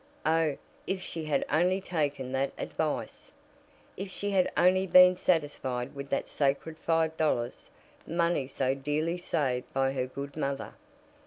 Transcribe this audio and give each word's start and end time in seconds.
Oh, 0.25 0.57
if 0.87 0.99
she 0.99 1.25
had 1.25 1.45
only 1.51 1.79
taken 1.79 2.31
that 2.31 2.53
advice! 2.57 3.31
If 3.95 4.09
she 4.09 4.31
had 4.31 4.51
only 4.57 4.87
been 4.87 5.15
satisfied 5.15 5.93
with 5.93 6.09
that 6.09 6.27
sacred 6.27 6.79
five 6.79 7.15
dollars, 7.17 7.69
money 8.07 8.47
so 8.47 8.73
dearly 8.73 9.19
saved 9.19 9.71
by 9.73 9.91
her 9.91 10.07
good 10.07 10.35
mother! 10.35 10.73